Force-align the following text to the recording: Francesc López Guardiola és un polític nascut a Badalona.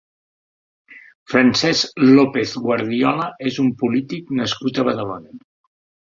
Francesc 1.33 2.01
López 2.05 2.55
Guardiola 2.65 3.29
és 3.51 3.61
un 3.67 3.69
polític 3.83 4.35
nascut 4.41 4.83
a 4.83 4.89
Badalona. 4.91 5.37